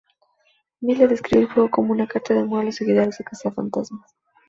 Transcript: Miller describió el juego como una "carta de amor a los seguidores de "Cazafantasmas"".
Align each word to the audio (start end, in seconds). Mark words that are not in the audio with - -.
Miller 0.79 1.07
describió 1.09 1.41
el 1.41 1.53
juego 1.53 1.69
como 1.69 1.91
una 1.91 2.07
"carta 2.07 2.33
de 2.33 2.39
amor 2.39 2.61
a 2.61 2.63
los 2.63 2.73
seguidores 2.75 3.19
de 3.19 3.23
"Cazafantasmas"". 3.23 4.15